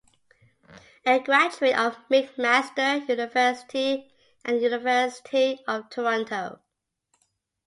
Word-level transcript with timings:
A 1.05 1.19
graduate 1.19 1.77
of 1.77 1.95
McMaster 2.09 3.07
University 3.07 4.11
and 4.43 4.59
University 4.59 5.59
of 5.67 5.91
Toronto. 5.91 6.59